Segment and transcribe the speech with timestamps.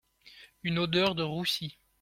[0.63, 1.77] Une odeur de roussi.